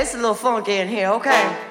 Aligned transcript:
it's 0.00 0.14
a 0.14 0.16
little 0.16 0.34
funky 0.34 0.76
in 0.76 0.88
here, 0.88 1.08
okay? 1.08 1.69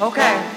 Okay. 0.00 0.49